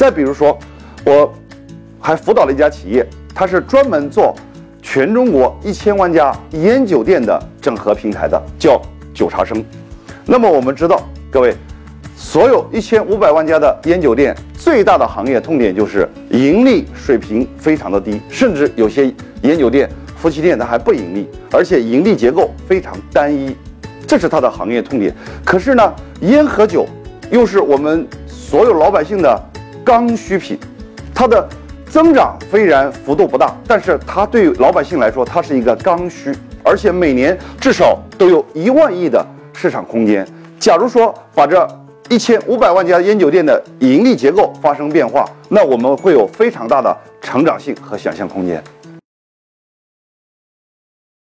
[0.00, 0.58] 再比如说，
[1.04, 1.30] 我
[2.00, 4.34] 还辅导了一家企业，它是专门做
[4.80, 8.80] 全中国一千万家烟酒店的整合平台的，叫
[9.12, 9.62] 九茶生。
[10.24, 11.54] 那么我们知道，各位，
[12.16, 19.86] 所有一千五百万家的烟酒店，最大的行业痛点就是盈利水平非常的低，甚至有些烟酒店、
[20.16, 23.54] 夫妻店它还不盈利，而且盈利结构非常单一，
[24.06, 25.14] 这是它的行业痛点。
[25.44, 26.86] 可是呢，烟和酒
[27.30, 29.38] 又是我们所有老百姓的
[29.84, 30.58] 刚需品，
[31.14, 31.48] 它的
[31.88, 36.32] 增长虽然幅度不大，但是它对于老百姓来说，它是一个刚需，
[36.62, 40.26] 而且每年至少都有一万亿的市场空间。
[40.58, 41.66] 假如说把这
[42.08, 48.62] 一千五百万家烟酒店的盈利结构发生变化，那我们会有非常大的成长性和想象空间。